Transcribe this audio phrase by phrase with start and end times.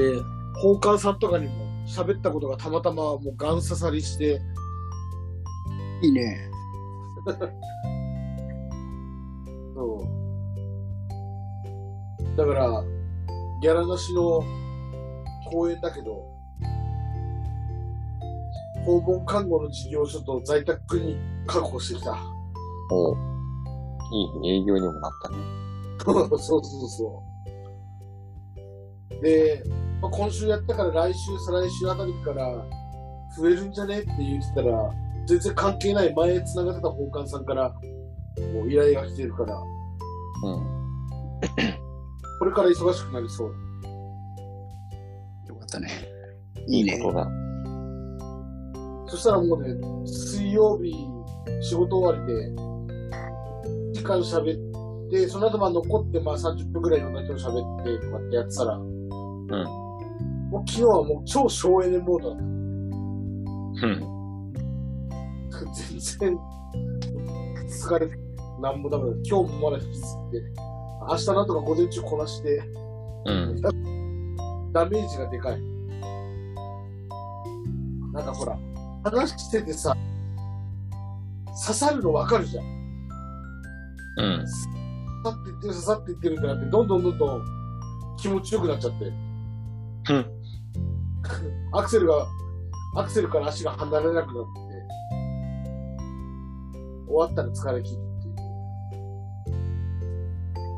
[0.00, 0.22] で、
[0.54, 1.52] 宝冠さんとかにも
[1.86, 4.40] 喋ったことがたまたまもうガン刺さりして、
[6.00, 6.50] いいね。
[9.74, 10.08] そ
[12.34, 12.36] う。
[12.36, 12.82] だから、
[13.60, 14.42] ギャラなしの
[15.50, 16.24] 公演だけど、
[18.86, 22.16] 訪問看護の事業所と在宅に確保してきた。
[22.90, 23.16] おう
[24.12, 25.36] いい営業にもなったね。
[26.02, 27.22] そうそうそ
[29.18, 29.22] う。
[29.22, 29.62] で、
[30.00, 32.64] まあ、今週やったから来週、再来週あたりから
[33.36, 34.90] 増えるんじゃねって言ってたら、
[35.26, 37.70] 全然関係ない前繋がってた宝冠さんから
[38.54, 40.80] もう依頼が来てるから、うん。
[42.38, 43.48] これから忙しくなりそう。
[45.48, 45.88] よかったね。
[46.66, 46.98] いいね。
[46.98, 47.28] ことだ。
[49.08, 49.74] そしたらもうね、
[50.06, 50.94] 水曜日、
[51.60, 52.50] 仕事終わりで、
[53.92, 59.89] 時間喋って、その後まあ残ってまあ30分くらいいろんな人と喋ってとかってやってたら、うん。
[60.50, 64.00] もう昨日はもう超省エネモードだっうん。
[65.50, 65.58] た。
[65.72, 66.38] 全然、
[67.68, 68.16] 疲れて、
[68.60, 69.16] なんもダメだ。
[69.24, 70.42] 今日もまだ引きずって、
[71.08, 72.62] 明日なんとか午前中こなして、
[73.26, 73.60] うん。
[74.72, 75.60] ダメージがでかい。
[78.12, 78.58] なんかほら、
[79.04, 79.96] 話しててさ、
[81.64, 82.64] 刺さるの分かるじゃん。
[84.18, 84.38] うん。
[84.40, 84.48] 刺
[85.24, 87.42] さっていってる、刺さっていってるってなって、どんどんどんどん
[88.18, 89.04] 気持ちよくなっちゃって。
[90.12, 90.39] うん。
[91.72, 92.26] アクセルが、
[92.96, 94.70] アクセルから足が離れなくなって、
[97.06, 98.36] 終わったら疲れ切るっていう。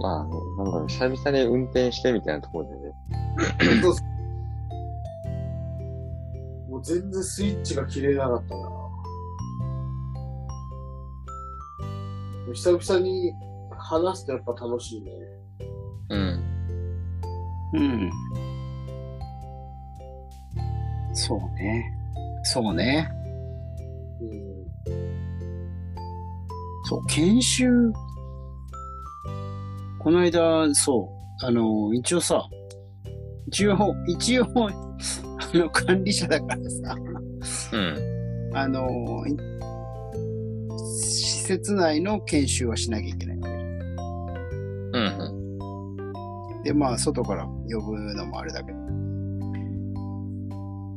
[0.01, 0.31] まあ、なん
[0.73, 2.83] だろう、久々に運転してみたいなところでね。
[6.69, 8.83] もう全然スイッチが切れなかったな。
[12.55, 13.33] 久々に
[13.71, 15.13] 話すとやっぱ楽しいね。
[16.11, 16.43] うん。
[17.75, 18.11] うん。
[21.13, 21.85] そうね。
[22.45, 23.09] そうね。
[24.21, 24.53] うん。
[26.85, 27.93] そう、研修、
[29.99, 31.09] この間、そ
[31.43, 32.49] う、あの、一応さ、
[33.47, 33.77] 一応、
[34.09, 34.71] 一応、あ
[35.57, 36.97] の、管理者だからさ、
[37.73, 38.57] うん。
[38.57, 38.89] あの、
[39.27, 39.37] い
[40.79, 43.55] 施設内の研修はしなきゃいけないわけ
[44.99, 45.01] う
[46.61, 46.63] ん。
[46.65, 48.79] で、まあ、外から呼ぶのもあれだけど。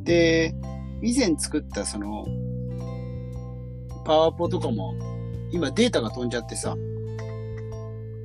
[0.05, 0.53] で、
[1.01, 2.25] 以前作ったその、
[4.05, 4.93] パワポとかも、
[5.51, 6.75] 今データが飛んじゃってさ、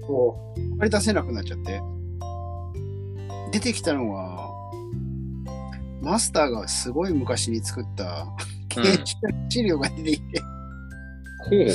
[0.09, 1.83] もあれ出せなくなっちゃって。
[3.53, 4.51] 出てきたのは、
[6.01, 8.27] マスターがすごい昔に作った、
[8.69, 10.41] 研修の資料が出てきて、
[11.49, 11.69] ほう。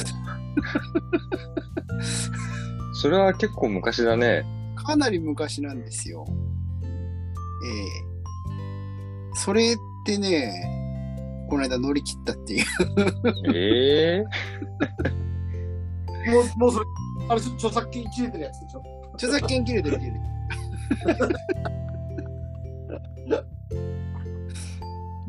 [2.93, 4.45] それは結構昔だね。
[4.75, 6.25] かなり昔なんですよ。
[7.65, 7.67] え
[8.11, 8.15] え
[9.35, 10.53] それってね、
[11.49, 12.65] この間乗り切ったっていう。
[13.55, 14.23] ええ
[16.27, 16.85] う、 もう、もうそれ、
[17.29, 18.83] あれ、著作権切れてるやつでしょ？
[19.15, 20.23] 著作権切れてる切れてる。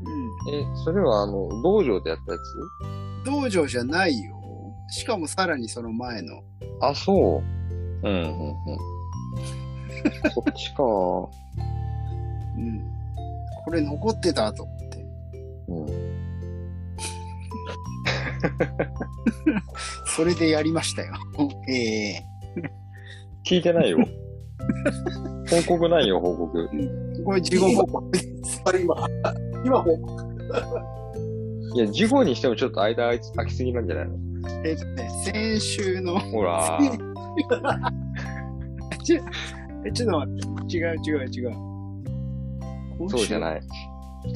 [0.05, 2.39] うんえ、それはあの、道場でやったや
[3.25, 4.37] 道場じゃないよ。
[4.89, 6.43] しかもさらにその前の。
[6.81, 7.43] つあ、そ
[8.03, 8.09] う。
[8.09, 8.57] うん、うん、うん。
[10.33, 10.83] そっちか。
[12.57, 12.96] うん。
[13.67, 14.87] これ残ってたと思って。
[15.69, 15.87] うん。
[20.07, 21.13] それでやりましたよ。
[21.69, 22.23] ええ
[23.45, 23.99] 聞いてないよ。
[25.51, 26.69] 報告ないよ、報告。
[27.25, 28.09] これ事後報告
[28.81, 28.95] 今、
[29.65, 30.25] 今報告。
[31.75, 34.15] いや、事後にしてもちょっと間空きすぎなんじゃないの？
[34.65, 36.79] えっとね、先週の、ほら。
[39.05, 39.23] ちょ
[39.85, 40.37] えちょっと待っ
[40.69, 40.77] て。
[40.77, 41.51] 違う違う違う。
[43.09, 43.63] そうじゃない。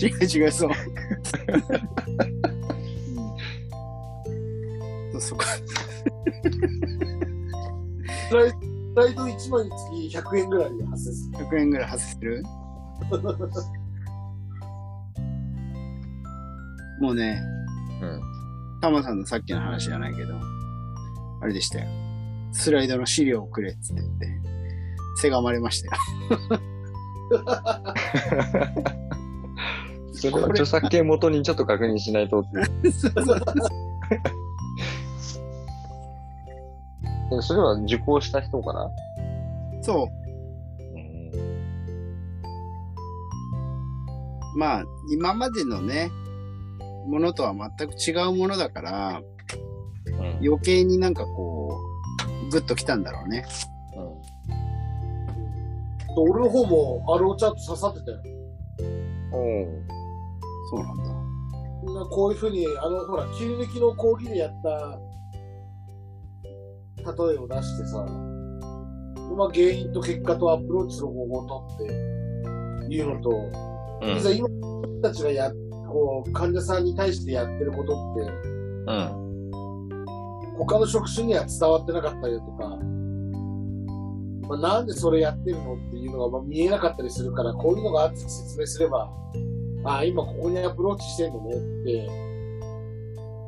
[0.00, 0.70] 違う違う、そう。
[5.12, 5.42] そうそこ。
[8.28, 8.56] スライス
[8.96, 9.70] ライド1枚に
[10.10, 11.38] つき100円ぐらいで発生する。
[11.46, 12.42] 100円ぐらい外せる？
[17.00, 17.40] もうね、
[18.02, 18.20] うん。
[18.82, 20.34] タマさんのさっきの話じゃないけど、
[21.40, 21.86] あれでしたよ。
[22.52, 24.28] スライドの資料をくれっつって言って、
[25.16, 26.60] せがまれましたよ。
[30.12, 32.50] それは著作権元にちょっと確認しないとって。
[37.32, 38.90] えそれは受講した人かな？
[39.82, 40.08] そう。
[40.96, 41.30] うん。
[44.56, 46.10] まあ、今までのね、
[47.06, 49.22] ものとは全く違うものだから、
[50.06, 50.14] うん。
[50.46, 51.70] 余計になんかこ
[52.46, 53.46] う、グッときたんだろうね。
[56.16, 58.18] 俺の方もアローチャート刺さってたよ。
[59.32, 60.00] おう
[60.70, 61.04] そうなんだ。
[61.94, 64.98] まあこういうふうに、あの、ほら、切り抜きの講義でやった、
[66.96, 68.04] 例えを出してさ、
[69.36, 73.30] まあ、原因と結果とアプローチする方法をとって、いうのと、
[74.02, 75.52] うんいざ今、僕たちがや、
[75.88, 78.32] こう、患者さんに対してやってることって、
[78.86, 79.30] うん。
[80.58, 82.78] 他の職種には伝わってなかったりだとか、
[84.50, 89.08] まあ、なんでそれやってるのっていうのがまあ見えなかったりするから、こういうのがあって説明すれば、
[89.84, 92.10] ああ、今ここにアプローチしてんのねって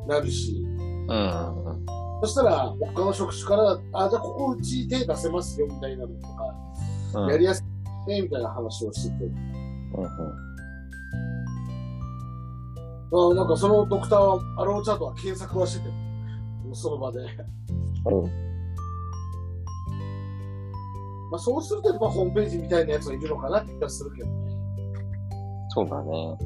[0.06, 1.84] なるし、うん。
[2.22, 6.54] そしたら他の職種から、あ、じゃあここうち手出せますよみたいなのとか、
[7.22, 7.30] うん。
[7.30, 7.64] やりやす
[8.06, 9.34] いねみたいな話をしてて、うん。
[13.32, 15.90] あなんかそのドクターは、アローチャートは検索はしてて、
[16.74, 17.18] その場で。
[18.06, 18.51] うん。
[21.32, 24.34] まあそうすると、まあホームページみたいなやつがいるのかなって気がするけどね。
[25.70, 26.36] そうだね。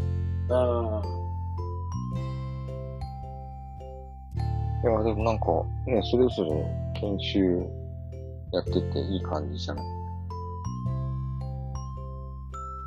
[0.49, 1.03] あ
[4.85, 5.47] いや、でもなんか、
[5.87, 6.65] ね、それぞれ
[7.01, 7.67] 研修
[8.53, 9.87] やってていい感じじゃない？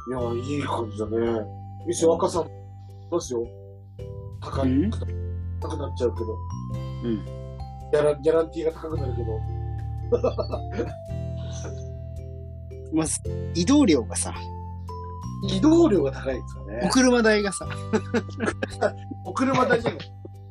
[0.07, 0.21] いや、
[0.55, 1.17] いい感じだね。
[1.81, 2.49] いいですよ、赤さん、
[3.11, 3.45] ますよ。
[4.39, 4.91] 高い、うん？
[5.59, 6.37] 高くなっちゃうけど。
[7.03, 7.25] うん。
[7.25, 9.37] ギャラ、ギャランティーが高くなるけど。
[12.93, 13.19] まず、
[13.55, 14.33] 移動料がさ、
[15.47, 16.89] 移動料が高いですよおね。
[16.91, 17.67] 車代がさ、
[19.25, 19.99] お車代じゃない。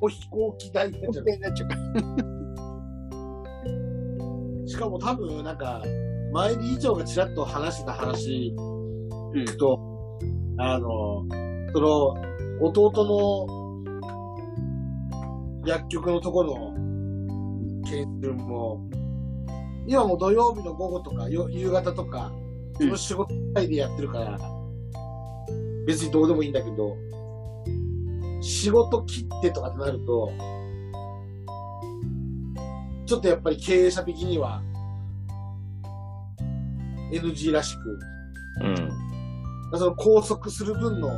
[0.01, 1.29] お飛行機代になっちゃう。
[4.69, 5.83] しかも多分、なんか、
[6.33, 9.81] 前に以上がちらっと話してた話うん聞くと、
[10.59, 11.25] あの、
[11.73, 12.15] その、
[12.61, 12.93] 弟
[15.65, 16.75] の薬局のところの
[17.85, 18.81] 研修も、
[19.89, 22.31] 今もう土曜日の午後とかよ夕方とか、
[22.79, 24.39] その仕事帯でやってるから、
[25.87, 26.95] 別にどうでもいいんだけど、
[28.43, 30.31] 仕事切ってとかってなると、
[33.07, 34.61] ちょっとやっぱり経営者的には、
[37.11, 37.99] NG らしく、
[38.65, 39.79] うん。
[39.79, 41.09] その拘束する分の、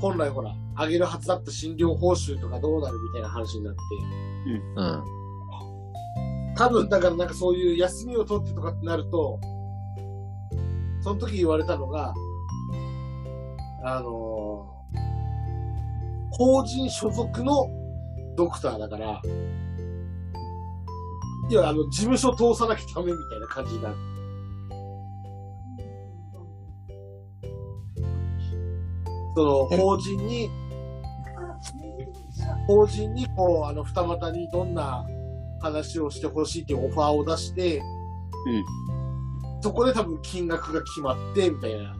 [0.00, 3.80] 本来ほら、上げるはずだった診療報酬とかどうなるみたいな話になって、
[4.76, 5.15] うん。
[6.56, 9.38] 多分だからなんかそういう休みを取ってとかってなると、
[11.02, 12.14] その時言われたのが、
[13.84, 14.76] あのー
[16.38, 17.70] 法人所属の
[18.36, 19.22] ドクターだから、
[21.48, 23.96] いや、あの、事務所通さなきゃダメみたいな感じになる。
[29.34, 30.50] その、法人に、
[32.66, 35.06] 法人に、こう、あの、二股にどんな
[35.66, 37.82] 話をしてほしいっていうオファーを出して、
[39.60, 41.96] そこで多分金額が決まって、みたいな。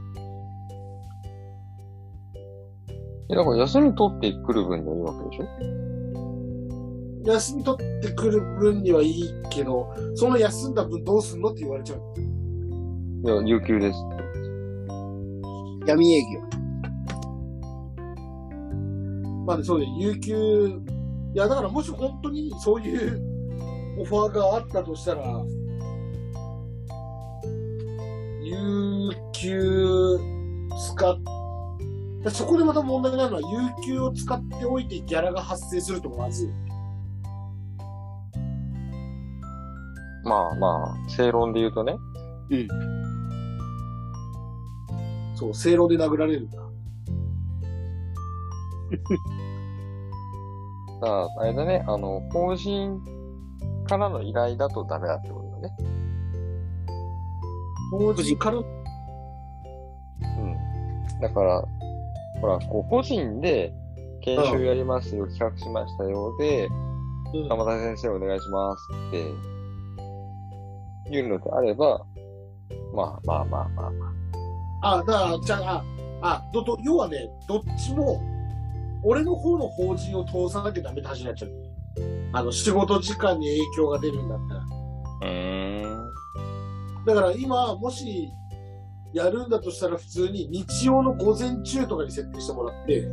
[3.29, 7.33] えだから休み取ってくる分にはいいわけでしょ？
[7.33, 12.01] 休み取ってくる分にはいいけど、その休んだ分どうすんのって言われちゃう。
[13.25, 13.99] いや、有給です。
[15.89, 16.41] 闇営業。
[19.45, 20.81] まあね、そうで、有給、
[21.35, 23.21] いや、だからもし本当にそういう
[23.99, 25.45] オファーがあったとしたら、
[28.43, 30.19] 有給
[30.95, 31.19] 使っ
[32.31, 36.51] そこでまた問題なのは、有給を使っておいてギャラが発生するとまずい。
[40.25, 41.95] まあまあ、正論で言うとね。
[45.37, 46.59] そう、正論で殴られるんだ。
[51.01, 53.01] だから、あれだね、あの、法人
[53.87, 55.75] からの依頼だとダメだってことだね。
[57.91, 58.67] 法人から、うん。
[61.21, 61.65] だから、
[62.41, 63.73] ほら、こう、個人で
[64.23, 66.87] 研修やりますよ、企画しましたよ、で、うん
[67.49, 69.17] 玉田先生お願いしますって、
[71.11, 72.05] いうのであれば、
[72.95, 74.07] まあまあまあまあま
[74.83, 74.97] あ。
[74.99, 75.85] あ、だから、じゃあ、
[76.23, 78.21] あ、ど、ど、要はね、どっちも、
[79.03, 81.66] 俺の方の法人を通さなきゃダメって話になっちゃう。
[82.37, 84.61] あの、仕事時間に影響が出るんだったら。
[84.61, 86.15] うーん。
[87.07, 88.29] だから今、もし、
[89.15, 93.07] やるんだとしたら普通に日曜の午前中とかに設定してもらって、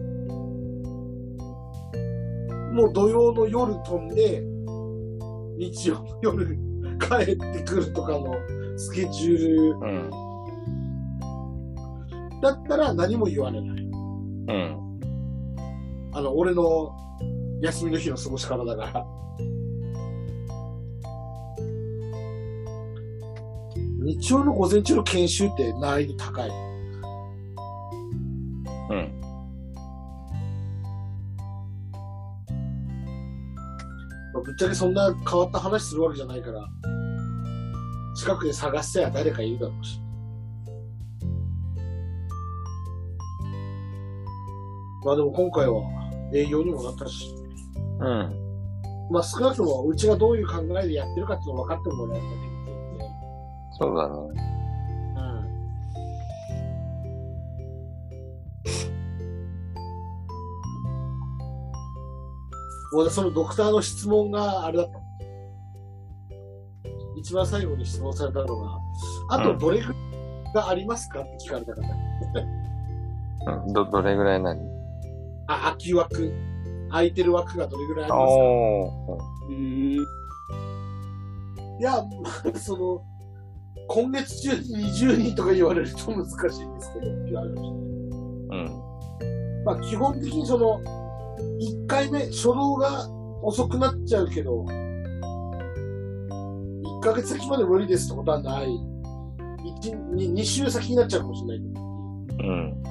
[2.73, 4.43] もう土曜の夜飛んで、
[5.57, 6.59] 日曜の夜
[6.99, 8.35] 帰ってくるとかの
[8.75, 10.09] スケジュールうん。
[12.41, 13.77] だったら何も言われない。
[13.77, 14.99] うん。
[16.11, 16.91] あの、俺の
[17.63, 19.05] 休みの日の過ごし方だから。
[24.03, 26.49] 日曜の午前中の研修って難易度高い。
[26.49, 26.51] う
[28.93, 29.21] ん。
[34.33, 36.67] まあぶっちゃけそんな変わった話するわけじゃないから、
[38.17, 40.01] 近くで探してや誰かいるだろうし。
[45.05, 45.81] まあでも今回は
[46.33, 47.33] 営業にもなったし、
[47.99, 48.33] うん。
[49.11, 53.07] まあ少なくともうちがどういう考えでやってるかっていうのを分かってもらえるだけで全然。
[53.79, 54.53] そうだね。
[62.95, 65.03] 俺そのドクターの質問があれだったの。
[67.17, 68.77] 一番最後に質問されたのが、
[69.29, 71.81] あとどれぐらいがありますかって聞かれたか
[73.47, 73.55] ら。
[73.63, 73.73] うん。
[73.73, 74.59] ど、どれぐらい何
[75.47, 76.31] あ、空き枠。
[76.93, 78.43] 空いてる枠がどれぐらいありますか？
[79.49, 79.97] うん。
[81.79, 81.99] いや、ま
[82.55, 83.01] あ、その、
[83.89, 86.31] 今月中に20人とか言われると難し
[86.61, 87.71] いんですけど、って言われましたう
[88.59, 88.71] ん。
[89.65, 90.79] まあ、基本的にその、
[91.59, 93.09] 1回目、初動が
[93.41, 94.69] 遅くなっちゃうけど、1
[97.01, 98.67] ヶ月先まで無理ですってことはない。
[98.67, 98.79] 1、
[100.13, 101.57] 2, 2週先になっちゃうかもしれない。
[101.57, 102.83] うん。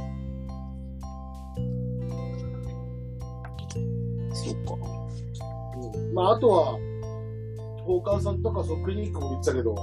[4.52, 4.84] そっか。
[5.94, 6.78] うんまあ、あとは、
[7.86, 9.74] トーカーさんとか、そのクリニックも言ってたけど、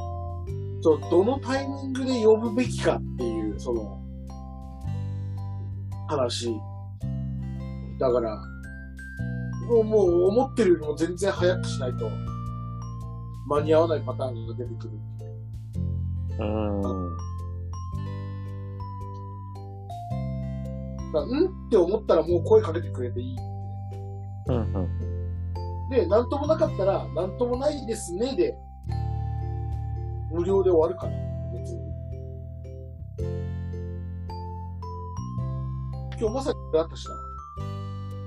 [0.81, 4.01] そうどのタイミングで呼ぶべきかっていう、その、
[6.07, 6.55] 話。
[7.99, 8.41] だから、
[9.67, 12.09] もう、もう思ってるよりも全然早くしないと、
[13.47, 14.93] 間に合わないパターンが出てくる。
[16.39, 16.81] うん。
[21.11, 23.48] だうんって思ったらもう声かけてくれていい。
[24.49, 24.55] うん。
[24.55, 25.89] うん。
[25.89, 28.57] で、なんともなかったら、なんともないですねで、
[30.31, 31.13] 無料で終わるから、
[31.53, 31.81] 別に。
[36.19, 37.05] 今日まさにあったし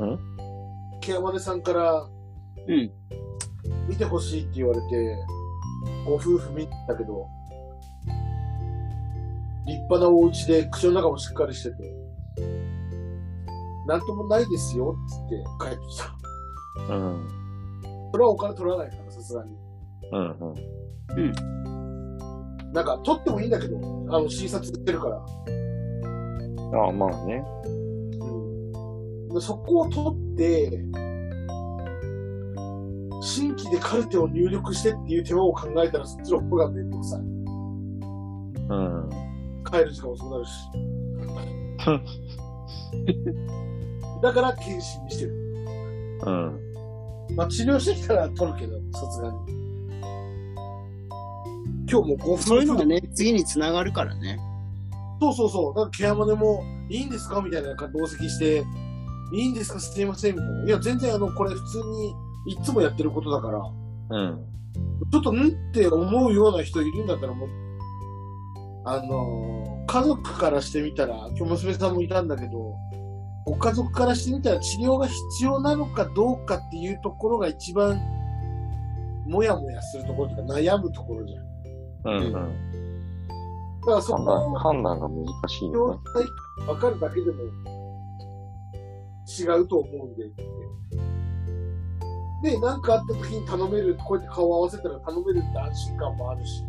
[0.01, 0.07] な。
[0.07, 0.19] ん？
[1.01, 2.09] ケアマネさんから、
[2.67, 2.91] うん。
[3.89, 5.17] 見てほしいって言われて、
[6.07, 7.29] ご夫婦見たけど、
[9.67, 12.02] 立派なお家で口の中もしっかりしてて、
[13.87, 16.95] なんともないですよ、つって帰ってきた。
[16.95, 17.29] うん。
[18.13, 19.57] それはお金取らないから、さすがに。
[20.13, 21.33] うん。
[22.73, 23.79] なんか、取ってもいいんだけど、
[24.11, 25.17] あの、診察してるから。
[26.81, 27.45] ああ、まあね。
[29.33, 30.85] でそこを取って、
[33.23, 37.21] 新規でカルテを入力してっていう手間を考えたら、そっちの方がめんどくさい。
[37.21, 37.25] う
[38.75, 39.11] ん。
[39.71, 40.53] 帰る時間遅くなるし。
[44.23, 45.35] だから、検診にしてる。
[46.25, 46.61] うん。
[47.37, 49.35] まあ、治療してきたら取るけど、さすがに。
[51.91, 54.39] 今日もご夫婦そういうのがね、次につながるからね。
[55.21, 55.75] そうそうそう。
[55.75, 58.65] だからケアマネも、いいんですかみたいな同席して、
[59.35, 60.65] いいんですかすいませんみたいな。
[60.65, 62.15] いや、全然あの、これ普通に、
[62.47, 63.61] いつもやってることだから、
[64.11, 64.45] うん。
[65.11, 67.49] ちょっとんって思うような人いるんだったらもう、
[68.85, 72.75] あのー家族からしてみたら、今日娘さんもいたんだけど、
[73.45, 78.01] ご家族からしてみたら治療が必要なのかどうかっていうところが一番、
[79.27, 81.45] もやもやするところとか悩むところじゃん。
[82.05, 82.25] うん。
[82.25, 82.33] うん。
[82.33, 82.39] だ
[83.87, 86.01] からそこ判断、を判断が難しい必よね。
[86.67, 87.39] 分かるだけでも
[89.27, 90.45] 違うと思うんでって。
[92.43, 96.65] で、何かあった時に頼める、こうやって顔を合わせたら頼めるって安心感もあるし、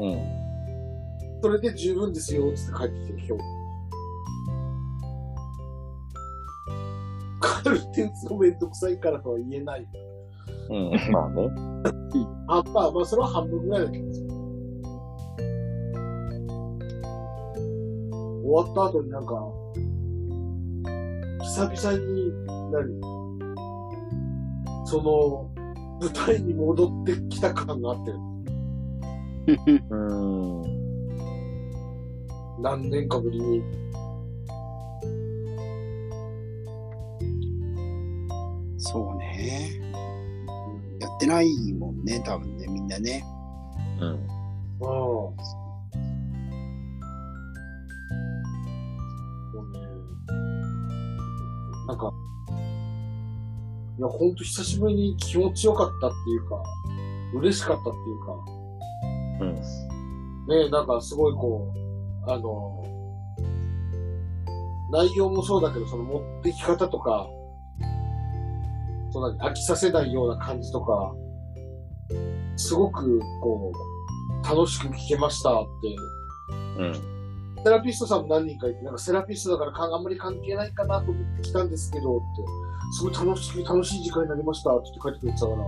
[0.00, 1.40] うん。
[1.42, 3.55] それで十分ですよ、つって帰ってきて、今日。
[7.40, 9.86] カルテ打つのめんどくさいからとは言えない。
[10.70, 10.90] うん。
[11.12, 11.50] まあね。
[12.48, 14.04] あ、まあまあ、それは半分ぐらいだけど。
[18.42, 19.34] 終わった後になんか、
[21.42, 22.32] 久々に、
[22.72, 23.00] 何？
[24.86, 25.50] その、
[26.00, 28.12] 舞台に戻ってきた感があって、
[29.90, 30.62] うん。
[32.62, 33.62] 何年かぶりに。
[38.86, 39.80] そうね。
[41.00, 43.24] やってないもんね、多分ね、みんなね。
[44.00, 44.08] うん。
[44.10, 44.18] うん。
[44.78, 45.34] そ
[49.54, 49.80] うね。
[51.88, 52.12] なんか、
[53.98, 56.62] いや、ほんと久しぶりに気持ちよかったっていうか、
[57.34, 58.34] 嬉しかったっていうか、
[59.40, 59.54] うん。
[60.46, 61.74] ねなんかすごいこ
[62.24, 62.84] う、あの、
[64.92, 67.28] 内容もそうだけど、その持ってき方とか、
[69.12, 71.14] そんなに飽きさせないような感じとか、
[72.56, 75.96] すごくこう、楽しく聞けましたって
[76.78, 77.16] うん。
[77.64, 82.24] セラピストさんも何人かいて、なんかセラピストだからかあんまり関係ないかなと思って来たんですけどって、
[82.92, 85.58] すごい楽しい、楽しい時間になりましたって言って帰ってくれてたから。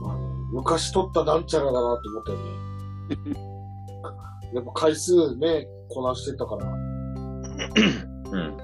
[0.00, 0.20] まあね、
[0.52, 3.48] 昔撮ったなんちゃらだなって思ったよね。
[4.54, 6.87] やっぱ回数ね、こなしてたから。
[8.32, 8.56] うん。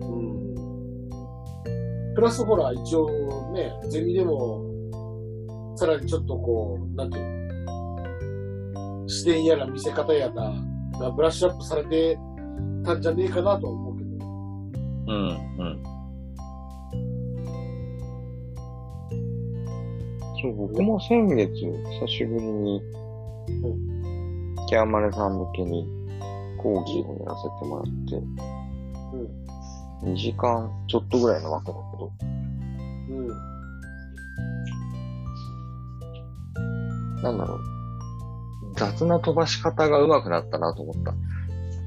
[0.00, 2.14] うん。
[2.14, 3.08] プラスほら、一応
[3.52, 4.64] ね、ゼミでも、
[5.76, 7.24] さらにちょっとこう、なんていう
[8.74, 10.52] の視点やら見せ方やら、
[10.98, 12.18] がブラッシュアップされて
[12.84, 14.10] たんじゃねえかなとは思うけど。
[14.18, 15.28] うん。
[15.58, 15.82] うん。
[20.42, 21.52] そう、僕も先月、
[22.00, 22.82] 久しぶりに、
[24.68, 25.95] キャーマネさん向けに
[26.56, 28.16] 講義をやらせてもらって、
[30.02, 30.12] うん。
[30.12, 32.12] 2時間ちょっとぐらいの枠だけど、
[33.10, 33.28] うん。
[37.22, 37.60] なんだろう。
[38.76, 41.14] 雑な飛ばし方が上手くなったなと思った。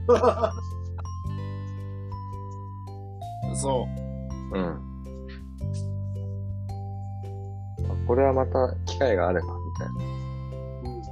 [3.55, 3.87] そ
[4.53, 4.63] うん。
[4.63, 4.71] あ
[8.07, 9.87] これはまた機会があれば、みたい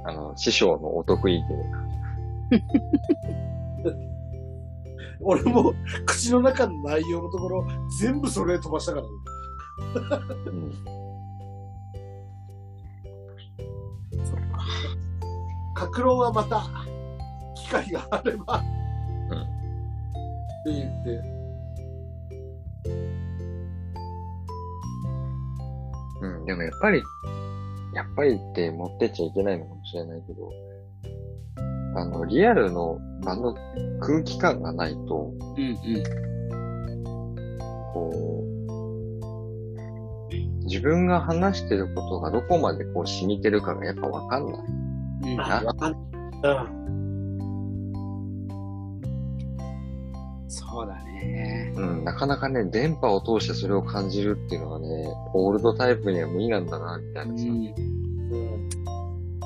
[0.04, 0.10] な。
[0.10, 1.87] あの、師匠のお得意見
[5.20, 5.74] 俺も
[6.06, 7.66] 口の中の内容のところ、
[8.00, 9.08] 全部それ飛ばしたからね。
[10.46, 10.72] うん。
[15.74, 16.66] 格論はまた、
[17.54, 18.62] 機会があれば、
[19.30, 21.10] うんって言って。
[26.20, 26.44] うん。
[26.46, 27.02] でもやっぱり、
[27.94, 30.50] やっぱりって持ってっちゃいけないのかもしれないけど、
[31.96, 33.54] あの、リアルの場の
[34.00, 35.60] 空気感がないと、う。
[35.60, 35.76] うんうん。
[37.92, 38.48] こう、
[40.64, 44.54] 自分が話してることがどこまでこう染みてるかがやっぱわかんない。
[44.54, 46.78] うんなわかんうん。
[50.48, 51.72] そうだね。
[51.76, 54.86] うん、なかなかね、電波を通してそれを感じるっていうのはね、
[55.34, 57.44] オールドタイプには無理なんだな、みたいうなさ。
[57.44, 57.48] ん。
[57.48, 58.68] うん。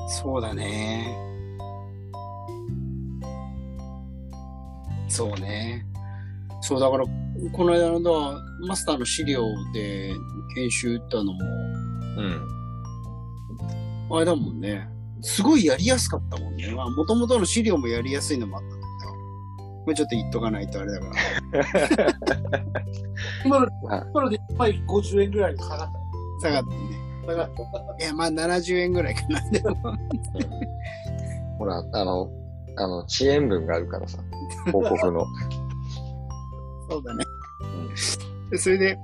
[0.09, 1.32] そうだね。
[5.13, 5.85] そうね。
[6.61, 7.05] そう、だから、
[7.51, 10.15] この間のマスターの資料で
[10.55, 11.39] 研修行ったのも、
[12.17, 14.17] うん。
[14.17, 14.89] あれだもんね。
[15.21, 16.73] すごいやりやすかったもんね。
[16.73, 19.05] まあ、もともとの資料もやりやすいのもあったんだけ
[19.61, 22.15] ど、これちょっと言っとかないとあれだから。
[23.45, 25.89] 今の、まあ、今ので1枚50円ぐらいに下がっ
[26.41, 26.77] 下がってね。
[27.27, 27.33] た。
[27.33, 27.51] 下がっ
[27.97, 28.03] た。
[28.03, 29.41] いや、まあ70円ぐらいかな。
[29.51, 29.75] でも、
[31.59, 32.29] ほら、あの、
[32.77, 34.19] あの、遅延分があるからさ、
[34.65, 35.25] 広告の。
[36.89, 37.25] そうだね。
[38.51, 38.97] でそれで、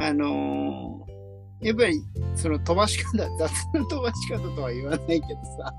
[0.00, 1.04] あのー
[1.60, 1.98] やっぱり、
[2.34, 5.20] その飛ばし方、雑な飛ばし方とは言わないけど
[5.56, 5.74] さ、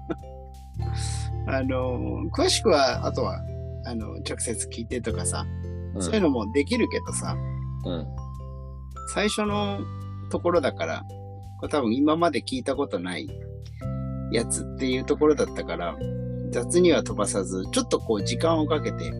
[1.48, 3.40] あのー詳しくは、あとは、
[3.86, 5.46] あの、直接聞いてとかさ、
[5.96, 7.38] うんそういうのもできるけどさ、
[7.86, 8.08] うん。
[9.14, 9.80] 最初の
[10.30, 11.04] ところだから、
[11.60, 13.30] これ多分今まで聞いたことない
[14.32, 15.96] やつっていうところだったから、
[16.52, 19.12] 雑には飛ばさず、ちょっとこう時間をかけて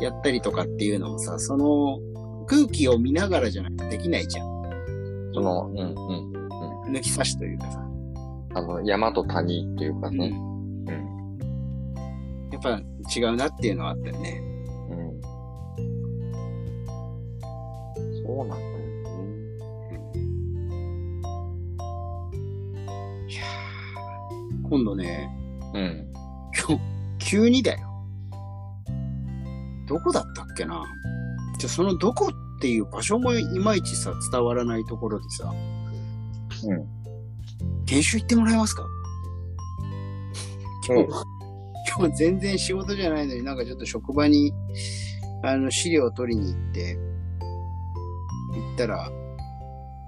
[0.00, 1.98] やったりとかっていうのもさ、その
[2.46, 4.48] 空気を見ながらじゃなくてできないじゃん。
[5.34, 6.92] その、うん、うん。
[6.92, 7.84] 抜き差しというかさ。
[8.54, 10.28] あの、山と谷っていうかね。
[10.28, 11.38] うんうん。
[12.50, 12.80] やっぱ
[13.14, 14.40] 違うなっていうのはあったよね。
[14.90, 15.20] うん。
[18.26, 18.78] そうなんだよね。
[24.68, 25.30] 今度ね、
[25.72, 26.07] うん。
[26.68, 26.82] 今日、
[27.18, 27.80] 急にだよ。
[29.88, 30.84] どこだったっけな？
[31.58, 35.52] じゃあそのどこっていう場所もいまいちさ、伝わらないところでさ、
[36.64, 36.86] うん。
[37.86, 38.84] 研修行ってもらえますか？
[40.86, 41.08] 今日、うん
[41.96, 44.52] 今日全然仕事じゃないのになんかちょっと職場に、
[45.42, 46.96] あの、資料を取りに行って、
[48.54, 49.10] 行ったら、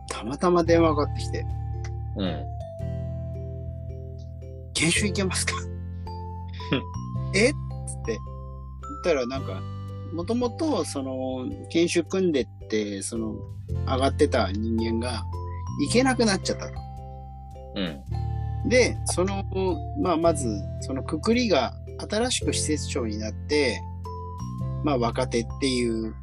[0.09, 1.45] たまたま電話がかかってきて、
[2.17, 2.45] うん。
[4.75, 5.55] 研修行けますか？
[7.35, 7.51] え？
[7.51, 7.53] っ
[7.87, 8.21] つって、言っ
[9.05, 9.63] たらなんか、
[10.13, 13.35] もともと、その、研修組んでって、その、
[13.87, 15.25] 上がってた人間が、
[15.81, 16.73] 行けなくなっちゃったと。
[17.77, 18.69] うん。
[18.69, 19.45] で、その、
[20.01, 21.75] まあ、まず、そのくくりが、
[22.11, 23.81] 新しく施設長になって、
[24.85, 26.15] まあ、若手っていう、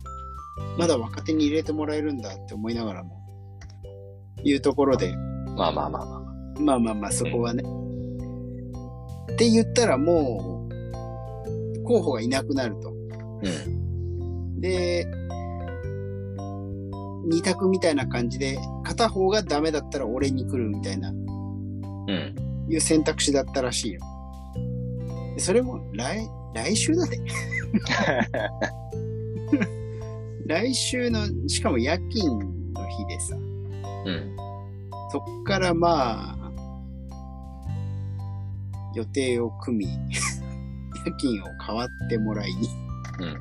[0.78, 3.18] まだ若手に入れてもらえるんだって思いながらも、
[4.44, 5.16] いうところで、
[5.56, 6.60] まあまあまあまあ。
[6.60, 7.64] まあまあまあ、そこはね。
[9.38, 12.90] って言ったらもう、候補がいなくなると。
[12.90, 14.60] うん。
[14.60, 15.06] で、
[17.28, 22.36] 二択みたいな感じで、片方がダメだったら俺に来るみたいなうん。
[22.68, 24.02] いう選択肢だったらしいよ。
[25.36, 27.20] でそれも来、来週だね。
[30.48, 33.40] 来週の、しかも夜勤の日でさ、う
[34.12, 34.36] ん。
[35.12, 36.37] そっからまあ、
[38.98, 39.86] 予定を組み、
[41.06, 43.38] 夜勤を代わってもらい、うん。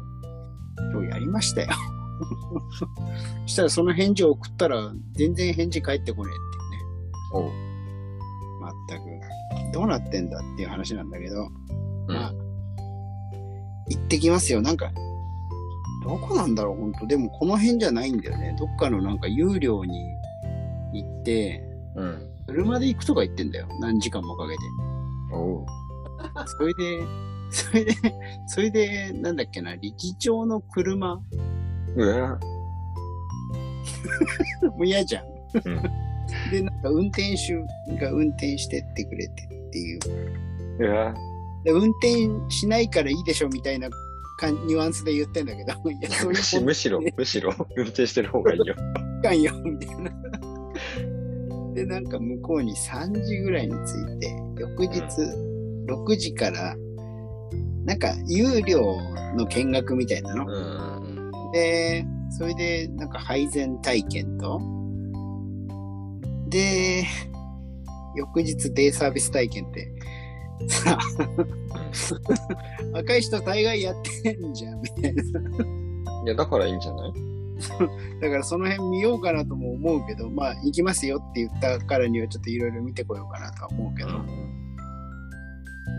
[0.93, 1.69] 今日やりましたよ。
[3.47, 7.49] そしたらその返事を送ったら、全然返事返ってこねえっていうね。
[7.49, 7.67] おう。
[8.89, 9.73] 全く。
[9.73, 11.49] どうなってんだっていう話なんだけど、
[12.09, 12.35] うんまあ、
[13.89, 14.61] 行ってきますよ。
[14.61, 14.93] なんか、
[16.05, 18.55] どこなんだろう、本当でもこの辺じゃないんだよね。
[18.59, 19.99] どっかのなんか有料に
[20.93, 21.63] 行って、
[21.95, 22.31] うん。
[22.47, 23.67] 車で行くとか言ってんだよ。
[23.81, 24.61] 何時間もかけて。
[25.33, 25.67] おう。
[26.47, 27.05] それで、
[27.51, 27.95] それで、
[28.47, 31.21] それで、なんだっけな、力長の車、
[31.97, 32.39] うわ。
[34.77, 35.25] もう嫌じゃん。
[35.65, 35.83] うん
[36.51, 37.55] で、なんか運転手
[37.99, 40.01] が運転してってくれてっていう。
[40.81, 41.15] うわ。
[41.65, 43.89] で運転しないからいいでしょみたいな
[44.37, 48.75] かんニュアンスで言ってんだけど、いや、そういうむしむしろ、むしろ、運転してる方がいいよ。
[49.23, 50.11] かんよ、みたいな。
[51.77, 55.03] で、なんか向こうに3時ぐらいに着いて、翌日
[55.87, 56.75] 6時から、
[57.85, 58.97] なんか有料
[59.37, 60.47] の見学みたいなの。
[60.47, 61.53] うん。
[61.53, 64.61] で、それで、なんか配膳体験と、
[66.49, 67.05] で、
[68.17, 69.93] 翌日デイサービス体験って、
[70.69, 70.99] さ、
[72.95, 75.23] 若い人大概やってんじゃん、みたいな。
[75.23, 75.27] い
[76.27, 77.13] や、だからいいんじゃない？
[78.21, 84.11] だからその辺見ようかなとも思うけど、まあ行きますよって言ったからにはちょっといろいろ見てこようかなとは思うけど、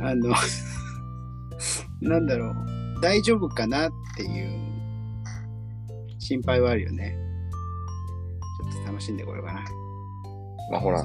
[0.01, 0.33] あの、
[2.01, 4.57] なんだろう、大丈夫かなっていう
[6.19, 7.17] 心配はあるよね。
[8.73, 9.63] ちょっと楽しんでこようかな。
[10.71, 11.03] まあほら、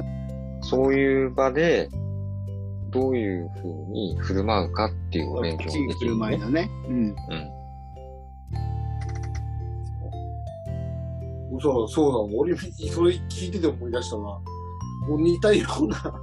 [0.62, 1.88] そういう場で、
[2.90, 6.20] どういう風に振る舞うかっていうお勉強もでき振るるよね。
[6.20, 6.70] 舞いのね。
[6.88, 6.94] うん。
[6.94, 7.14] うん。
[11.60, 12.38] そう、そうなの？
[12.38, 14.22] 俺、それ聞いてて思い出したな。
[14.22, 14.42] も
[15.10, 16.14] う似たような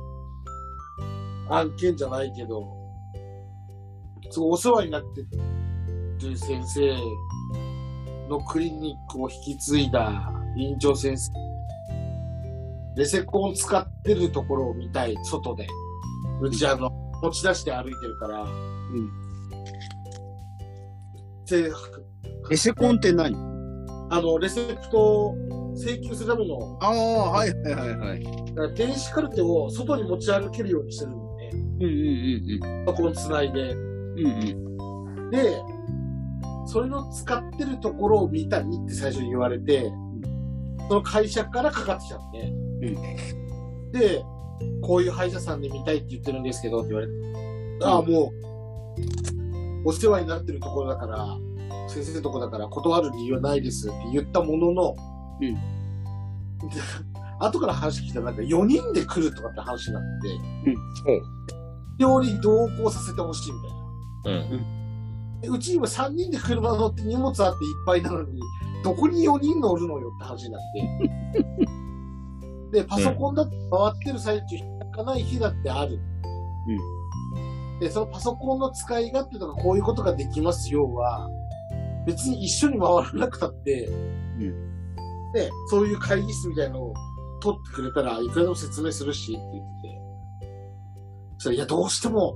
[1.58, 2.66] 案件じゃないけど、
[4.32, 5.02] すごいお世話になっ
[6.20, 6.96] てる先生
[8.30, 11.32] のクリニックを引き継いだ院長先生。
[12.96, 15.68] レセコン使ってるところを見たい、外で。
[16.42, 16.90] うちあの、
[17.22, 18.44] 持ち出して歩いてるから。
[18.44, 19.10] うん。
[21.46, 21.72] で
[22.52, 23.49] エセコンって何？
[24.10, 25.36] あの、レセプトを
[25.76, 28.24] 請求するためのああ、はいはいはいはい。
[28.24, 33.72] だから電子カルテを外に持ち歩けるようにしてるんで、うんうんパソコンつないで。
[33.72, 34.26] うんうん。
[34.26, 35.30] うんうん。
[35.32, 35.62] で、
[36.66, 39.92] それの使ってるところを見たいって最初に言われて、
[40.88, 42.32] その会社からかかってきたん
[43.92, 44.24] で、で、
[44.82, 47.14] こういう歯医者さんで見たいって言ってるんですけどって言われて、
[47.84, 48.32] ああ、も
[49.86, 51.38] う、お世話になってるところだから、
[51.90, 54.96] 先生のところだから断る理由はないですって言ったものの、
[55.42, 55.56] うん
[56.68, 56.82] で
[57.40, 61.22] 後から話聞いたらなんか4人で来るとかって話になって、
[61.98, 63.60] 料理同行させてほしいみ
[64.24, 64.40] たいな。
[64.42, 65.40] うん。
[65.42, 67.52] でうち今3人で車乗って荷物あっていっ
[67.86, 68.42] ぱいなのに、
[68.84, 70.62] どこに4人乗るのよって話になっ
[72.72, 72.80] て。
[72.82, 75.98] で、パソコンだって回ってる最中、開かない日だってある。
[77.80, 81.30] で、そのパソコンの使い勝手とかこういうことができますよは、
[82.06, 83.90] 別に一緒に回らなくたって、
[85.34, 86.94] で、そういう会議室みたいのを
[87.42, 90.02] 取ってくれたらいくらでも説明するしって言ってて。
[91.38, 92.36] そしたら、いや、どうしても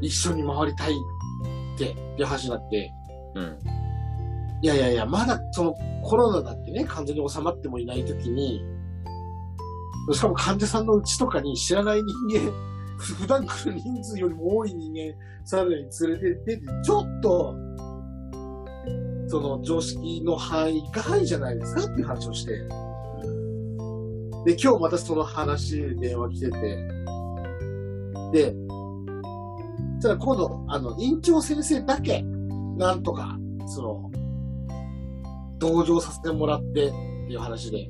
[0.00, 2.92] 一緒に回りたいって、っていう話になって、
[3.34, 3.58] うん。
[4.62, 8.62] いやいやいや、まだそのコロナだってね、完全に収まってもいないときに、
[10.12, 12.52] しかも患者さんのうちとかに知らない人間、
[12.98, 17.54] ふ普段来る人数よりも多い人間、さらに連れてってて、ちょっと、
[19.32, 22.52] その常識の範囲外じゃないですかっていう話をして。
[24.44, 26.58] で、今日またその話電話来てて、
[28.30, 28.54] で、
[30.02, 32.22] ただ今度、あの、院長先生だけ、
[32.76, 34.10] なんとか、その、
[35.58, 37.88] 同情させてもらってっていう話で、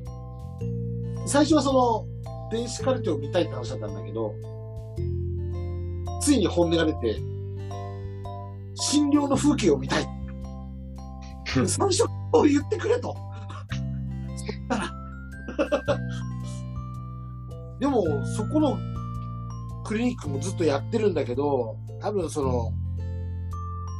[1.26, 2.07] 最初はその、
[2.52, 4.33] 電子カルテを見たいって話だったんだけど、
[6.20, 7.16] ついに本音が出て、
[8.76, 10.21] 診療の風景を見たい。
[11.67, 13.15] 最初を言ってくれと。
[14.37, 14.93] そしたら。
[17.81, 18.05] でも、
[18.37, 18.79] そこの
[19.85, 22.73] クリニックもずっとやってるんだけど、多分その、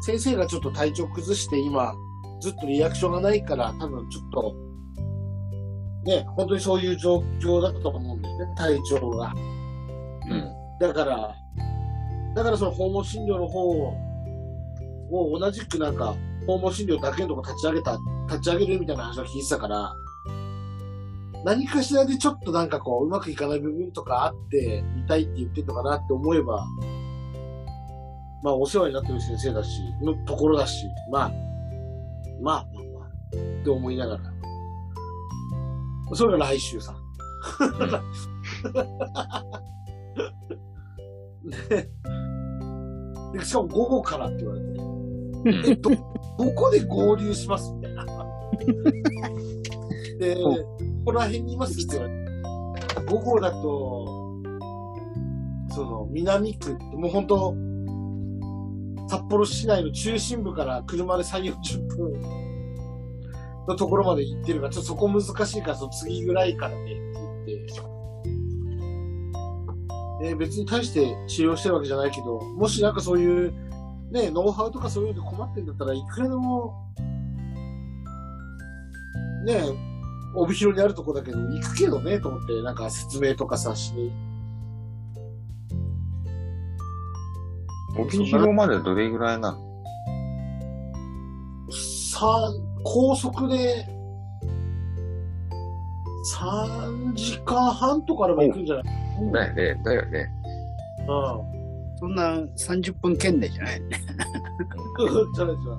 [0.03, 1.95] 先生がちょっと体調崩して今、
[2.41, 4.55] ずっとリアクションがないから、多分ちょっと、
[6.05, 9.33] ね、本当にそういう状況だったと思うんだよね、体調が。
[10.29, 10.53] うん。
[10.81, 11.35] だから、
[12.35, 13.95] だからその訪問診療の方を、
[15.11, 19.95] を同じくなんか、訪問診療だけのとこ立ち上げた、立ち上げるみたいな話を聞いてたから、
[21.45, 26.65] 何かしらでちょっとなんかこう、うまくいかない部分とかあって、見たいって言ってるのかなって思えば、
[28.43, 31.33] まあお世話になってる先生だし、のところだし、まあ、
[32.41, 33.09] まあまあまあ、
[33.61, 34.23] って思いながら。
[36.15, 36.95] それが来週さ。
[41.69, 41.89] で
[43.33, 44.92] でしかも午後からって言われて、え、
[45.77, 47.73] ど、どこで合流します？
[47.73, 48.07] みたいな。
[50.19, 50.67] で、こ
[51.07, 52.31] こら辺にいますって言われて、
[53.07, 54.41] 午後だと、
[55.75, 57.55] その、南区って、もう本当
[59.09, 62.13] 札幌市内の中心部から車で3、40分
[63.69, 66.87] のところまで行ってるから、ちょっとそこ難しいから、その次ぐらいからね、っ
[67.47, 67.73] て言って、
[70.25, 73.53] え別に大して治療してるわけじゃないけど、もしなんかそういう、
[74.13, 76.75] ね、ノウハウとかそういうので困ってんだったらいくらでも、
[79.47, 79.63] ね、
[80.35, 84.13] 帯広にあるとこだけど、行くけどね、と思って、なんか説明とかさ、しに。
[87.99, 89.59] 帯広までどれぐらいなの？
[91.71, 92.53] さ
[92.85, 93.87] 高速で、
[96.35, 98.85] 3時間半とかあれば行くんじゃない？
[99.33, 100.31] だよね、だよね。
[101.09, 101.13] う
[101.49, 101.52] ん。
[102.03, 103.81] そんな30分圏内じゃない。
[103.81, 105.77] じゃないじゃん。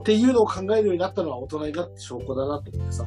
[0.00, 3.04] っていうのを考えるようになったのは大人になって証拠だなと思ってさ。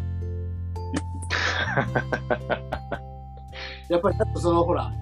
[3.89, 4.93] やっぱり、だってそのほら、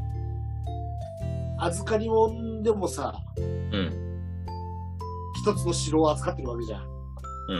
[1.57, 4.21] 預かり物でもさ、うん。
[5.43, 6.83] 一つの城を扱ってるわけじゃん。
[7.49, 7.55] う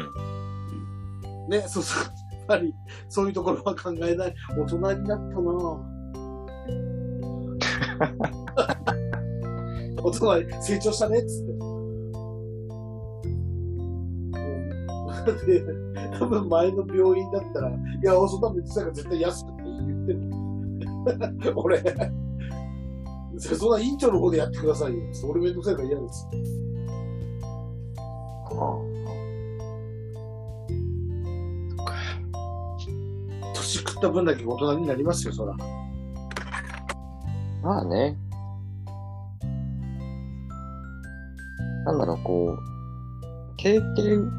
[1.48, 1.50] ん。
[1.50, 2.04] ね、そうそう。
[2.06, 2.74] やっぱり、
[3.10, 4.36] そういうところは考えない。
[4.58, 6.00] 大人になったなぁ。
[10.02, 11.52] 大人に成長したね、っつって。
[11.52, 11.80] うん
[15.46, 15.64] で、
[16.18, 19.72] 多分前の病院だったら、いや、そんな別に絶対安くって言
[20.04, 21.54] ってる。
[21.60, 21.84] 俺、
[23.38, 25.00] そんな院長の方でやってくださいよ。
[25.30, 26.28] 俺めんどくさいから嫌です。
[33.54, 35.56] 年食った分だけ大人になりますよ、そら。
[37.62, 38.16] まあね。
[41.86, 44.32] なんだろう、こう、経験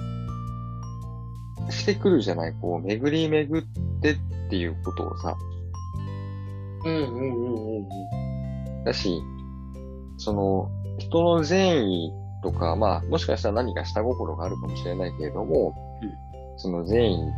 [1.70, 3.66] してくるじゃない、こう、巡り巡っ
[4.00, 4.16] てっ
[4.48, 5.36] ていうことをさ、
[6.84, 9.22] うんうんうんうんだし、
[10.16, 15.74] その、人の善意とか、まあ、もしかしたら何か下心があるかもしれないけれども、
[16.56, 17.30] その善意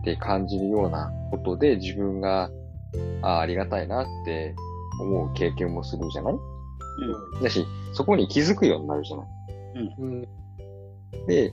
[0.00, 2.50] って感じるようなことで自分が、
[3.22, 4.54] ああ、ありがたいなって
[5.00, 6.34] 思う経験もするじゃない？
[7.42, 9.26] だし、そこに気づくようになるじゃない？
[9.98, 10.04] うん。
[10.04, 11.26] うん。
[11.26, 11.52] で、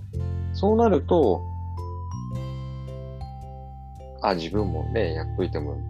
[0.53, 1.41] そうなると、
[4.21, 5.81] あ、自分もね、やっといてもきっ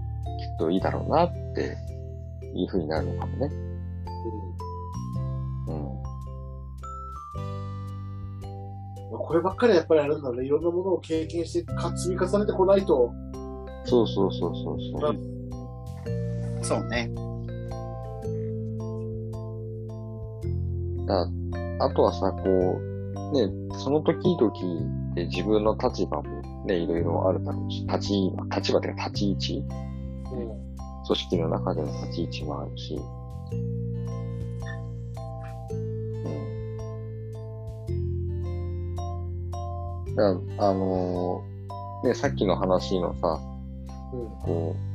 [0.58, 1.78] といいだろうなって
[2.56, 3.50] いう風になるのかもね。
[5.68, 5.98] うん。
[9.18, 10.46] こればっかりはやっぱりあれなんだね。
[10.46, 13.14] いろんなものを経験してか積み重ねてこないと、
[13.86, 15.18] そうそうそうそうそう。
[16.64, 17.12] そうね。
[21.06, 21.28] だ
[21.80, 24.52] あとはさ、こう、ね、その時々
[25.16, 29.66] で自分の立場もね、いろいろあるだろうし、立ち、立場というか立ち位置、
[30.32, 30.72] うん。
[31.08, 33.00] 組織の中での立ち位置もあるし、
[40.18, 40.60] うん。
[40.60, 41.52] あのー
[42.04, 43.40] ね、さっきの話のさ、
[44.14, 44.30] うん。
[44.44, 44.91] こう、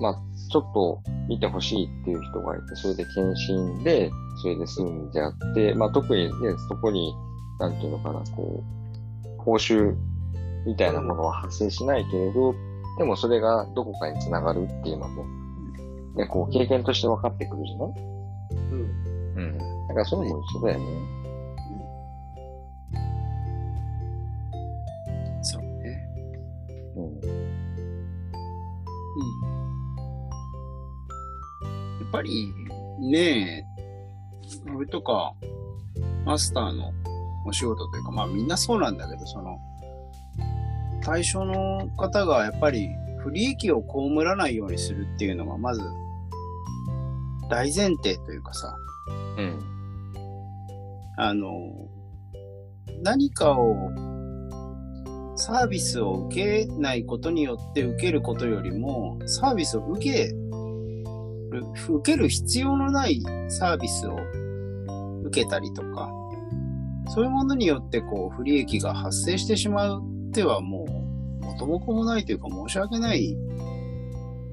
[0.00, 4.10] まあ、ちょっと見てほしいっていう人がいて、それで検診で、
[4.42, 6.30] それで済んじゃって、まあ、特にね、
[6.68, 7.14] そこに、
[7.58, 8.62] なんていうのかな、こ
[9.38, 9.94] う、報酬
[10.66, 12.54] みたいなものは発生しないけれど、
[12.98, 15.24] でもそれがどこかにつながるっていうのも、
[16.16, 17.88] ね、こう、経験として分かってくるじゃない？
[18.72, 18.80] うん。
[19.36, 19.58] うん。
[19.88, 20.84] だからそういうのも一緒だよね。
[32.16, 32.54] ぱり、
[32.98, 33.64] ね
[34.68, 35.34] え、俺とか、
[36.24, 36.92] マスターの
[37.44, 39.58] お仕事というか、まあみんなそうなんだけど、その、
[41.02, 42.88] 対象の方がやっぱり
[43.22, 45.82] 不利益を被らないようにするっていうのが、まず、
[47.50, 48.74] 大前提というかさ、
[49.36, 49.62] うん。
[51.18, 51.50] あの、
[53.02, 53.90] 何かを
[55.36, 60.34] サービスを受けないことによって受けることよりも、サービスを受け
[61.56, 64.16] る、受ける必要のないサービスを
[65.24, 66.10] 受けたりとか、
[67.08, 70.86] そういうものによってこう不利益が発生してしまうってはも
[71.42, 73.36] う元も子もないというか申し訳ない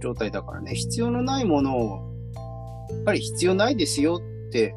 [0.01, 2.13] 状態だからね、必要のないものを
[2.89, 4.75] やっぱり必要ないですよって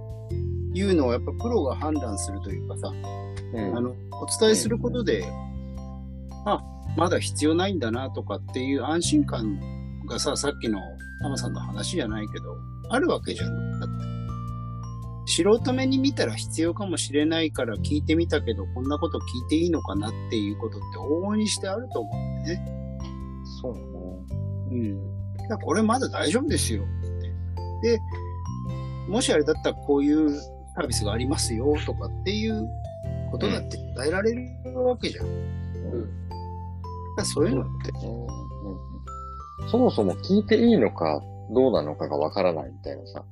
[0.73, 2.93] いうのをやっぱプロが判断するというかさ、
[3.55, 3.77] うん。
[3.77, 5.25] あの、お伝えすることで、
[6.45, 6.63] あ、
[6.97, 9.61] まだ必要ないんだなとかっていう安心感
[10.07, 10.81] がさ、さっきの
[11.21, 12.57] タマさんの話じゃないけど、
[12.91, 13.81] あるわけじゃん。
[13.81, 14.17] だって。
[15.29, 23.01] 素人目に見たら必要かもしれないから聞いてみたけど、こんなこと聞いていいのかなっていうことって往々にしてあると思うんだよね。
[23.61, 23.81] そうね。
[24.71, 25.47] うん。
[25.47, 27.97] いや、これまだ大丈夫ですよって。
[27.97, 28.01] で、
[29.09, 32.65] もしあれだったらこういうサービスがありますよとかっていう
[33.33, 34.49] ことだって伝えられる
[34.81, 35.27] わけじゃん。
[35.27, 35.37] だか
[37.19, 38.46] らそういうのって、うんうん
[39.71, 43.25] そもそも聞いていいのかどうなのかがわからないみたいなさ。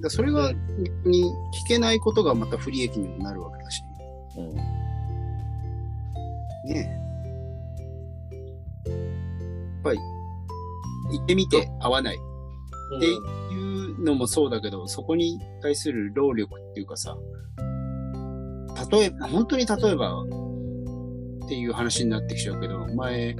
[0.00, 1.24] だそれが逆に
[1.64, 3.82] 聞けないことがまた不利益にもなるわけだし。
[4.36, 4.54] うん。
[4.54, 4.62] ね
[6.66, 7.06] え。
[8.90, 9.98] やっぱり、
[11.12, 17.16] 行ってみて合わないっていうのもそうだけど、そこに対する労力っていうかさ、
[18.90, 23.34] 例えば、本当に例えばっていう話になってきちゃうけど、前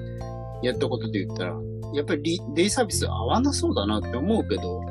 [0.62, 1.57] やったことで言ったら、
[1.94, 4.83] やっぱりデイサービス合わなそうだなって思うけど、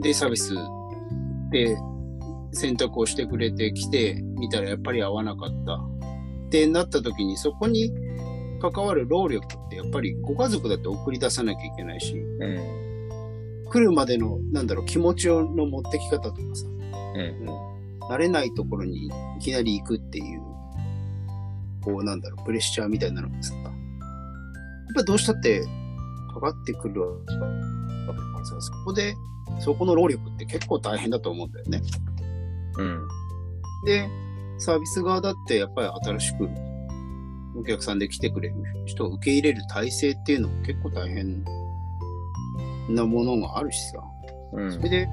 [0.00, 0.54] デイサービス
[1.50, 1.76] で
[2.52, 7.92] 選択をしてくれてきてみたらやっぱり合わなかったってなった時にそこに
[8.60, 12.88] 関わる労力ってやっぱりご家族だって送り出さなきゃいけないし、うん。
[13.70, 17.46] 来るまでの、なんだろう、気持ちの持ってき方とかさ、うん。
[18.08, 20.40] 慣れないところにいきなり行くっていう、
[21.82, 23.54] こうなんだろう、プレッシャーみたいなのがさ、
[24.88, 25.64] やっぱどうしたって
[26.32, 29.14] かかってくるわけだからさ、そこで、
[29.60, 31.82] そこの労力って結構大変だと思うんだよね。
[32.78, 33.08] うん。
[33.84, 34.08] で、
[34.58, 36.48] サービス側だってやっぱり新しく
[37.58, 38.54] お客さんで来てくれる
[38.86, 41.44] 人を受け入れる体制っていうのも結構大変
[42.88, 43.98] なものがあるしさ。
[44.52, 45.08] うんそれで、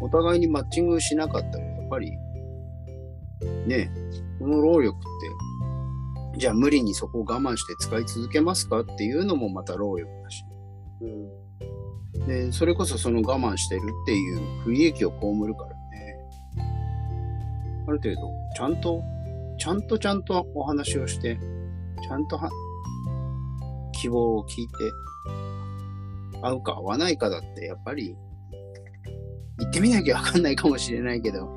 [0.00, 2.10] お互いにマッチングしなかったら、やっぱり、
[3.66, 3.90] ね、
[4.38, 5.06] この労力って、
[6.40, 10.42] じゃあ無理にそこを我慢して使い続けますかっていうのもまた労力だし。
[11.02, 12.26] うん。
[12.26, 16.16] で、それこそその我慢してるっていう不利益を被るからね。
[17.86, 19.02] ある程度、ちゃんと、
[19.58, 21.38] ちゃんとちゃんとお話をして、
[22.02, 22.48] ちゃんとは
[23.92, 24.72] 希望を聞いて、
[26.40, 28.16] 合うか合わないかだって、やっぱり、
[29.58, 31.54] 行ってみなきゃわかんないかもしれないけど、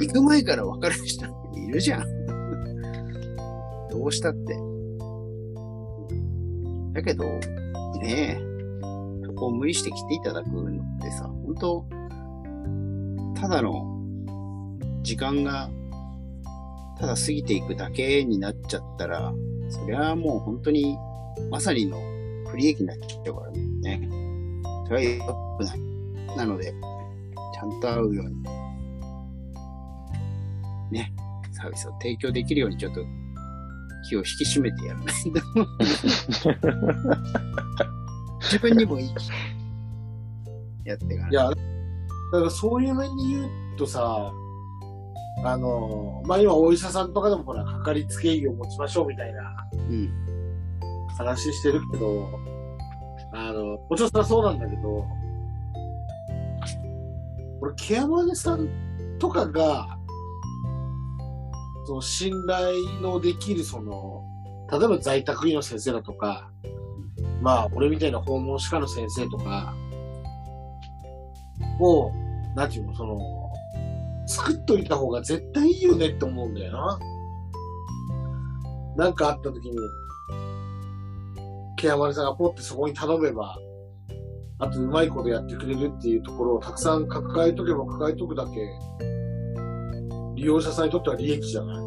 [0.00, 2.25] 行く前から分かる人いるじゃん。
[4.06, 4.58] うしたって。
[6.92, 7.24] だけど、
[8.00, 11.86] ねえ、そこを無理して来ていただくのってさ、本当
[13.40, 13.96] ただの
[15.02, 15.70] 時間が
[16.98, 19.32] ただ過ぎていくだけになっちゃったら、
[19.68, 20.96] そりゃもう本当に
[21.50, 22.00] まさにの
[22.48, 24.08] 不利益になっちゃうからね。
[24.86, 25.80] それは良くない。
[26.36, 26.72] なので、
[27.54, 28.42] ちゃんと会うように、
[30.90, 31.12] ね、
[31.52, 33.00] サービスを提供できるようにちょっと
[34.08, 35.20] 気を引き締めてやらないと。
[38.42, 39.30] 自分にもいいし、
[40.84, 41.54] やっていかないいや、だ
[42.38, 44.32] からそういう面で言うとさ、
[45.44, 50.10] あの、まあ、今お医者さんとかでもほら、かかりつけ医を持ちましょうみたいなうん。
[51.16, 52.28] 話してるけど、
[53.32, 55.06] あの、もちろんそれはそうなんだけど、
[57.60, 58.68] 俺、ケアマネさん
[59.18, 59.95] とかが、
[61.86, 64.24] その信頼のできる、その、
[64.70, 66.50] 例えば在宅医の先生だとか、
[67.40, 69.72] まあ、俺みたいな訪問歯科の先生とか、
[71.78, 72.10] を、
[72.56, 73.18] なんていうの、その、
[74.26, 76.98] 作っといた方が絶対いいよねって思うんだよな。
[78.96, 79.76] なんかあった時に、
[81.76, 83.56] ケアマネさんがポッてそこに頼めば、
[84.58, 88.50] あとうまいことやってくれるっていうところをたくさん抱えとけば抱えとくだけ、
[90.36, 91.80] 利用者さんにとっては利益じゃないう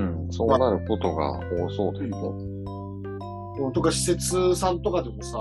[0.00, 0.28] ん。
[0.30, 3.72] そうなることが多そうだよね。
[3.74, 5.38] とか施設さんとかでもさ、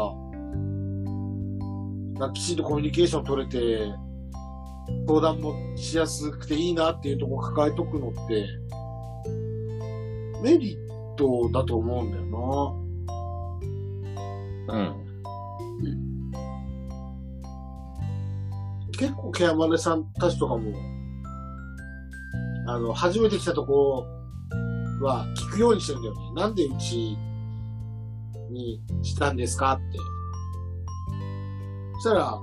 [2.20, 3.93] なんかきちんとコミュニケーション取れて、
[5.08, 8.48] 相談もしやすくていいなっていうところ抱えとくのって、
[10.41, 12.24] メリットだと思うんだよ
[14.68, 14.74] な。
[14.74, 15.07] うん。
[18.98, 20.74] 結構ケアマネさんたちとかも、
[22.68, 24.06] あの、初めて来たとこ、
[25.00, 26.22] は聞くようにしてるんだよね。
[26.34, 27.18] なんでうち
[28.50, 29.98] にしたんですかって。
[31.95, 32.39] そしたら、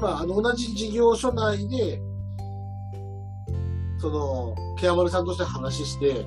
[0.00, 2.00] まあ、あの、同じ事業所内で、
[3.98, 6.26] その、ケアマルさんとして話して、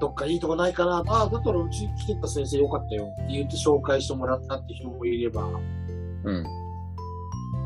[0.00, 1.02] どっかいいとこないかな。
[1.08, 5.42] ああ、だったらうち来てた先生よかったよって言って紹介してもらったって人もいれば。
[6.24, 6.44] うん。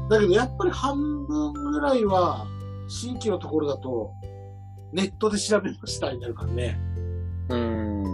[0.09, 2.47] だけどやっぱり半分ぐらいは、
[2.89, 4.13] 新規のところだと、
[4.93, 6.79] ネットで調べましたになるからね。
[7.49, 8.03] うん。
[8.03, 8.09] う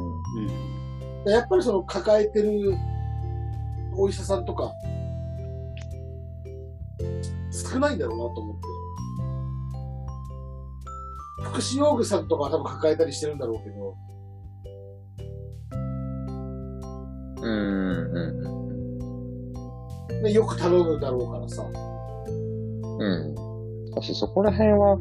[1.26, 1.30] ん。
[1.30, 2.76] やっぱりその抱えてる
[3.97, 4.72] お医者さんとか、
[7.51, 8.62] 少ないんだろうなと思って。
[11.45, 13.97] 福祉用具さんとかは多分抱えたりしてるんだろうけど、
[17.43, 18.12] うん。
[18.12, 18.57] うん。
[20.23, 21.64] ね、よく頼むだろうからさ。
[22.99, 23.35] うん。
[23.93, 24.99] 私、そこら辺は、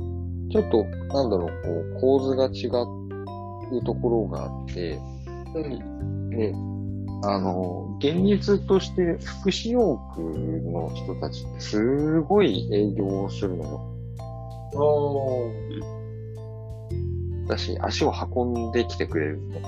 [0.52, 5.00] ちょっと、なんだろう、こう、構図が違うところがあって、
[5.56, 6.30] うん。
[6.30, 6.54] で、
[7.24, 10.22] あの、現実として福祉用具
[10.72, 13.82] の人たちってすごい営業をするのよ。
[14.76, 15.98] おー
[17.48, 19.62] だし、足を運んできてくれるんで。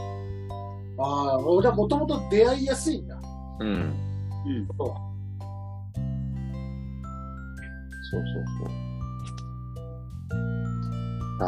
[0.98, 3.20] ああ、俺はもともと出会いやすいんだ。
[3.60, 3.68] うん。
[3.68, 4.68] うん。
[4.78, 5.09] そう
[8.12, 8.90] そうそうそう。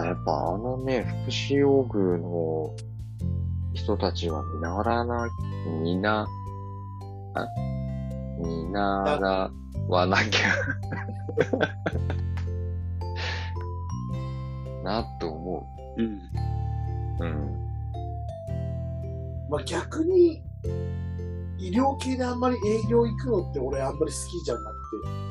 [0.05, 2.73] やっぱあのね、福祉用具の
[3.73, 5.27] 人たちは見習わな、
[5.81, 6.27] 見な、
[7.33, 7.47] あ
[8.37, 9.51] 見習
[9.89, 10.53] わなきゃ。
[14.83, 16.05] なって思うん。
[16.05, 16.19] う。
[17.19, 17.57] うん。
[19.49, 20.41] まあ逆に、
[21.59, 25.30] 医療系であんまり営業行くのって俺あんまり好きじゃなくて。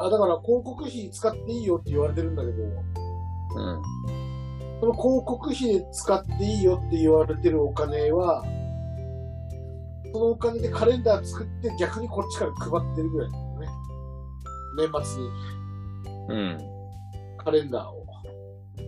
[0.00, 3.82] あ、だから広告費使っていいよって言われてるんだけど、うん。
[4.80, 8.44] その広告費で使っていいよって言われてるお金は、
[10.12, 13.68] そのお金でカレンダー作って逆にこっちから配ってるぐらいだよね。
[14.76, 15.28] 年末に
[16.28, 16.58] うん。
[17.38, 18.00] カレンダーを。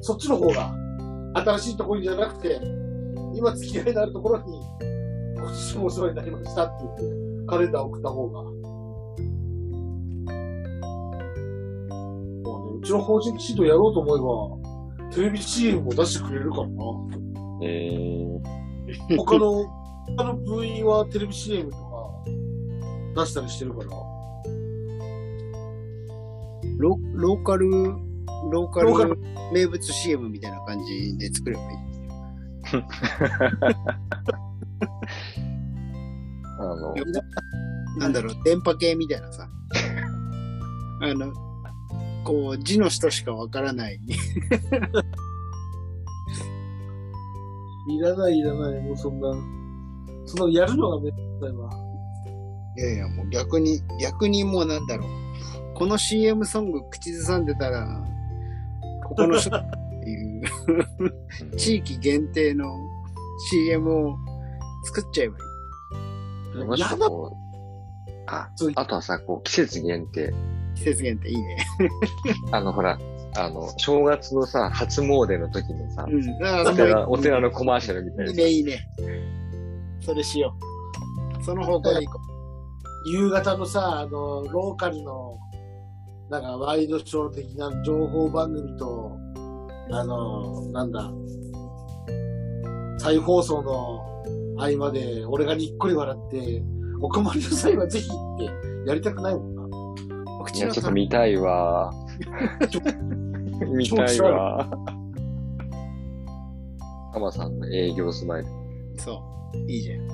[0.00, 0.74] そっちの方が、
[1.34, 2.60] 新しいところにじゃなくて、
[3.34, 4.60] 今付き合いのあるところに、
[5.36, 8.61] 今年もお世話になりましたって言って、カレンダー送った方が。
[12.82, 16.74] もうね、うちの法人シートやろうと思えば、テレビ CM も出してくれるからな。
[17.62, 19.64] えー、他の、
[20.16, 21.84] 他の部員はテレビ CM とか
[23.22, 23.90] 出したりしてるから。
[26.78, 27.70] ロローカル、
[28.50, 29.16] ローカローカル
[29.52, 31.68] 名物 CM みたいな感じで作ればいい。
[36.58, 36.94] あの、
[37.98, 39.48] なんだろう、電波系みたいなさ。
[41.02, 41.32] あの、
[42.24, 43.98] こう、字の人しかわからない。
[47.88, 49.34] いらない、いらない、もうそんな。
[50.24, 51.70] そのやるのがめんどくさいわ。
[52.76, 55.08] いやいや、もう逆に、逆にもうなんだろう。
[55.74, 58.04] この CM ソング口ずさんでたら、
[59.04, 59.70] ここの人っ
[60.04, 60.42] ていう
[61.56, 62.72] 地域限定の
[63.50, 64.16] CM を
[64.84, 65.36] 作っちゃえば
[66.74, 66.80] いい。
[66.80, 67.06] やだ
[68.26, 70.32] ああとはさ、こう、季節限定。
[70.82, 71.56] 季節限定いいね。
[72.50, 72.98] あの、ほら、
[73.36, 76.46] あの、正月のさ、初詣の時のさ、うん。
[76.46, 78.32] あお寺、お寺のコマーシャルみたいな。
[78.32, 78.88] いいね、いいね。
[80.00, 80.54] それしよ
[81.40, 81.44] う。
[81.44, 82.18] その方向でいこ
[83.06, 85.38] 夕方のさ、あの、ローカルの、
[86.30, 89.16] なんかワイドショー的な情報番組と、
[89.90, 91.10] あの、なんだ、
[92.98, 94.12] 再放送の
[94.56, 96.62] 合間で俺がにっこり笑って、
[97.00, 99.61] お困りの際はぜひってやりたくないもんな。
[100.42, 100.46] う。
[100.54, 101.92] おいや、ちょっと見たいわ。
[103.66, 104.68] 見たいわ。
[107.12, 108.48] タマさんの営業スマイル。
[108.98, 109.22] そ
[109.54, 109.58] う。
[109.70, 110.08] いいじゃん。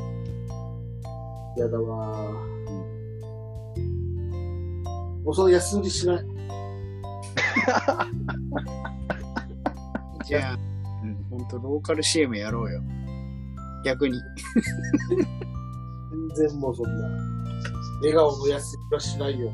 [1.57, 2.33] やだわ
[5.25, 6.25] もうその安売りしない。
[10.25, 10.59] じゃあ、
[11.03, 12.83] うん、ほんとローカル CM やろうよ。
[13.85, 14.21] 逆に。
[16.37, 16.93] 全然もうそんな。
[18.01, 19.53] 笑顔の安売りはしないよ。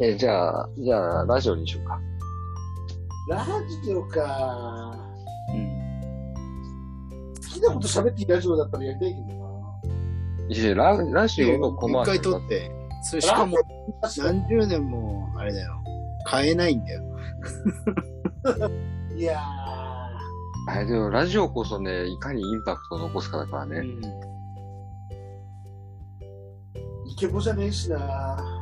[0.00, 2.00] え、じゃあ、じゃあ、ラジオにしようか。
[3.28, 3.44] ラ
[3.84, 4.96] ジオか。
[5.52, 5.88] うん。
[7.34, 9.48] 好きなこと喋っていいラジオだったらやりたいけどな。
[10.50, 12.70] いやララジオのコマ一ーシャルだ回撮って、
[13.02, 13.56] それしかも
[14.16, 15.74] 何十年も、あれだよ。
[16.24, 17.02] 買えないんだよ。
[19.16, 19.40] いや
[20.68, 23.78] あれでもラジオこそね、いかにインパクトを残すかだからね。
[23.78, 23.84] うん。
[23.84, 24.08] ー、
[27.06, 28.57] イケボじゃねえしな。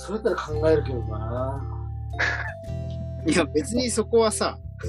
[0.00, 1.62] それだったら考えるけどな。
[3.26, 4.58] いや、別にそこはさ、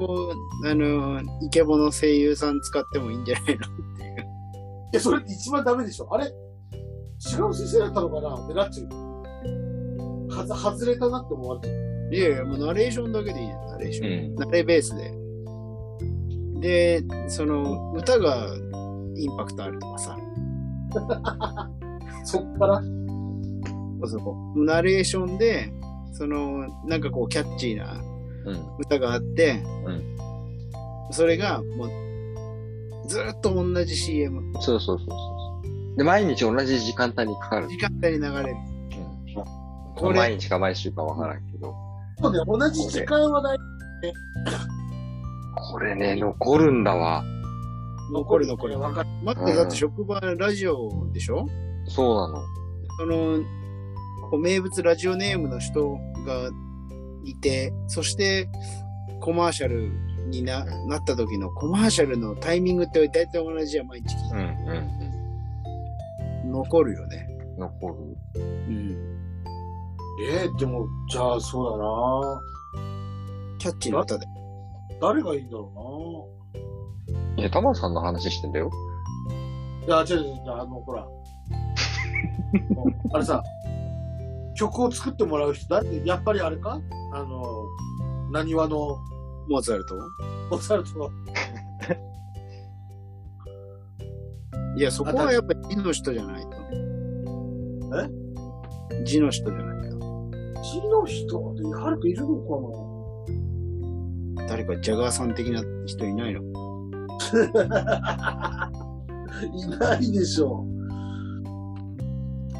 [0.00, 3.54] こう、あの、イケボの声優さん使ってもいいんじゃないの？
[3.54, 3.58] っ
[3.96, 4.10] ていう。
[4.12, 4.24] い
[4.94, 6.08] や、それって一番ダメでしょ。
[6.12, 6.24] あれ？
[6.26, 6.28] 違
[7.48, 9.22] う先生だったのかなってなっちゃうよ。
[10.30, 12.14] はず、外れたなって思われちゃう。
[12.14, 14.32] いやいや、もうナレーションだけでいいじゃん、ナレーシうョン。
[14.32, 14.34] ん。
[14.34, 15.14] ナレベースで。
[16.60, 18.48] で、その、歌が
[19.16, 20.16] インパクトあるとかさ、
[22.24, 22.82] そっから、
[24.08, 25.72] そうそうナレーションで、
[26.12, 28.00] その、なんかこう、キャッチーな
[28.46, 28.56] うん。
[28.78, 30.16] 歌があって、うん
[31.12, 35.14] それがもう、ずーっと同じ CM、そうそうそうそ
[35.94, 35.96] う。
[35.96, 37.68] で、毎日同じ時間帯にかかる。
[37.68, 38.56] 時間帯に流れる。
[39.36, 39.44] うん。
[39.96, 41.74] これ毎日か毎週かわからんけど。
[42.20, 43.58] そうね、同じ時間はない。
[45.72, 47.24] これね、残るんだわ。
[48.12, 48.78] 残る残る。
[48.78, 49.08] わかる。
[49.24, 51.46] 待って、だって職場ラジオでしょ？
[51.88, 52.42] そうなの。
[52.98, 53.38] その、
[54.38, 56.50] 名物ラジオネームの人が
[57.24, 58.48] いて、そして
[59.20, 59.90] コマーシャル
[60.28, 64.44] にななった時のコマーシャルのタイミングって大体同じじゃん、毎日聞いてうんう
[64.96, 65.00] ん
[66.50, 67.28] 残るよね。
[67.56, 67.58] うん。
[67.58, 67.94] 残る。
[68.34, 68.96] うん。
[70.28, 71.84] えー、でも、じゃあそうだな
[73.58, 74.26] キャッチーな歌で。
[75.00, 76.28] 誰がいいんだろ
[77.38, 78.70] え、タマさんの話してんだよ。
[79.86, 81.06] うないや、違う違う違う、あの、ほら。
[83.12, 83.42] あれさ、
[84.60, 86.78] 曲を作ってもらう人だって、やっぱりあれか？
[87.14, 87.64] あの、
[88.30, 88.98] 何話の？
[89.48, 89.96] モーツァルト？
[90.50, 91.08] モーツァルトの
[94.76, 96.50] いや、そこはやっぱり字の人じゃないと。
[97.96, 99.04] え？
[99.04, 99.98] 字の人じゃないと。
[100.62, 101.54] 字の人？
[101.54, 102.36] で、はるかいるの
[104.36, 106.42] か誰かジャガーさん的な人いないの？
[107.66, 108.70] な
[109.56, 110.66] いないでしょ。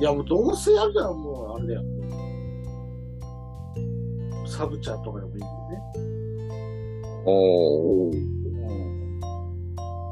[0.00, 1.82] いや、もうどうせやるじゃん、もう、あれだよ。
[4.50, 5.82] サブちゃんとかでもいいんだよね。
[7.24, 8.40] おー。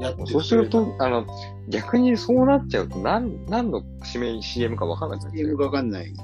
[0.01, 1.27] やってそうすると、あの、
[1.69, 3.83] 逆にそうなっちゃうと、何、何の
[4.15, 5.57] 指名 CM かわかんなくなっちゃ ?CM う。
[5.57, 6.13] がわかんない。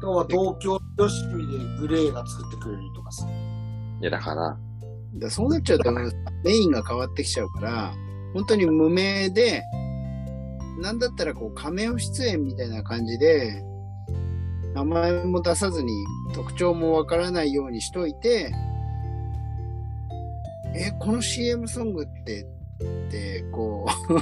[0.00, 3.26] とかまあ東京よしみでグレーが作ってくれるとかさ。
[4.00, 4.56] いや、だから、
[5.14, 7.94] だそうなっちゃうと、メインが変わってきちゃうから、
[8.34, 9.62] 本当に無名で、
[10.80, 13.64] なんだったらこう、仮面出演みたいな感じで、
[14.74, 16.04] 名前も出さずに
[16.34, 18.52] 特徴もわからないようにしといて、
[20.74, 22.42] え、この CM ソングって、
[22.82, 24.16] って、こう、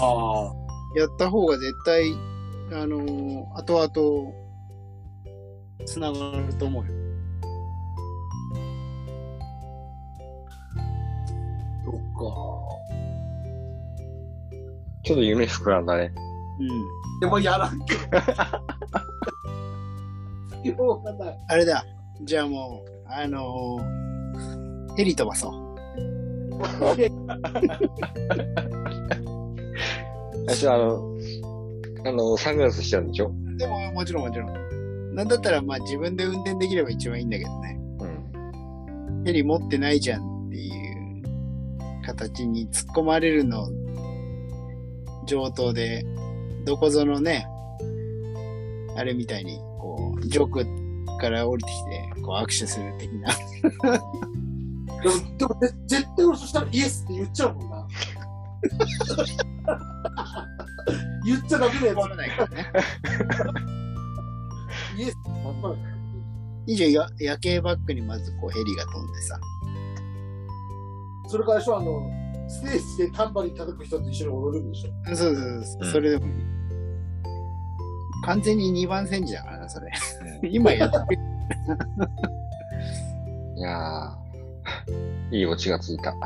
[0.00, 0.52] ああ。
[0.96, 2.12] やった方が絶対、
[2.72, 4.32] あのー後々、
[5.84, 6.92] つながると思うよ。
[11.84, 11.94] そっ
[15.04, 16.12] ちょっと夢膨らんだね。
[16.60, 16.68] うん。
[16.68, 16.74] か。
[17.20, 18.00] でもやらんけど。
[18.00, 18.67] しょうがない。
[21.48, 21.84] あれだ。
[22.22, 23.98] じゃあもう、あのー
[24.96, 25.52] ヘリ飛ばそう。
[30.48, 31.16] 私はあの、
[32.04, 33.30] あの、サングラスしちゃうんでしょ？
[33.58, 35.14] でも、もちろんもちろん。
[35.14, 37.78] なんだったら、まあ自分で運転できれば一番いいんだけどね。
[38.00, 39.24] うん。
[39.24, 41.22] ヘリ持ってないじゃんっていう
[42.04, 43.68] 形に突っ込まれるの
[45.26, 46.04] 上等で、
[46.64, 47.46] どこぞのね、
[48.96, 49.60] あれみたいに、
[50.18, 50.64] こう、上空
[51.20, 53.28] から降りてきて、こう握手する的な。
[55.02, 57.88] でも、でもぜ絶対俺そしたらイエスって言っちゃうもんな。
[61.24, 61.98] 言っちゃダメだよ。
[61.98, 62.72] わらないからね。
[64.96, 65.14] イエス。
[65.44, 65.68] やっぱ
[66.66, 69.40] り以上や、夜景バックにまずこうヘリが飛んでさ。
[71.28, 72.10] それからでしょ、あの、
[72.48, 74.90] ステージでタンバリン叩く人と一緒に踊るんでしょ。
[75.06, 75.42] そうそうそう、
[75.80, 76.32] うんそれでもいい。
[78.24, 79.90] 完全に2番戦時だからな、それ。
[80.48, 81.04] 今やってる。
[83.56, 86.14] いやー、いいオチがついた。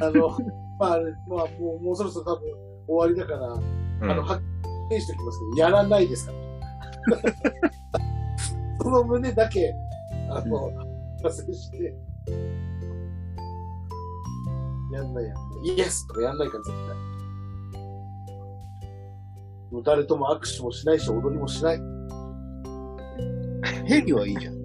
[0.00, 0.36] あの、
[0.78, 0.98] まあ、
[1.28, 2.48] まあ、もう、もうそろそろ多分
[2.88, 4.40] 終わりだから、うんあの、はっ
[4.88, 6.38] きりしておきますけど、やらないですから。
[8.82, 9.72] その胸だけ、
[10.28, 10.72] あの、
[11.22, 11.94] 達成して、
[14.92, 15.76] やんないやんない。
[15.76, 16.96] イエスとかやんないから、絶対。
[19.80, 21.80] 誰とも握手もしないし、踊りもしない。
[23.86, 24.54] ヘリはいいじゃん。
[24.54, 24.58] い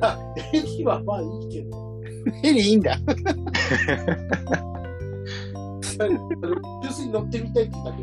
[0.00, 2.00] や、ヘリはまあいいけど、
[2.42, 2.94] ヘリいいんだ。
[6.00, 6.30] あの
[6.82, 8.02] 純粋に乗ってみたいってだけ。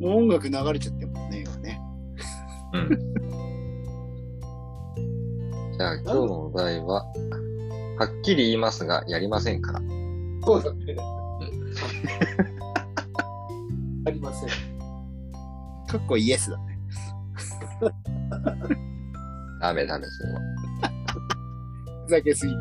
[0.00, 1.80] もう音楽流れちゃってるもんね、今ね。
[2.74, 2.88] うん。
[5.78, 7.04] じゃあ今日のお題は、
[7.98, 9.80] はっきり言いますが、やりませんから。
[10.44, 10.96] そうだね。
[14.06, 14.48] ありません。
[15.86, 16.78] かっこイエスだね。
[19.60, 20.40] ダメダメ、それは。
[22.06, 22.60] ふざけすぎだ。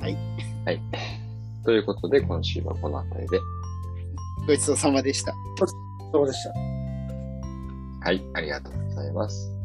[0.00, 0.08] は
[0.72, 0.80] い。
[1.64, 3.38] ということで、今週はこの辺りで。
[4.46, 5.34] ごちそうさまでした。
[6.12, 6.52] そうでした。
[8.06, 9.55] はい、ありがとうございます。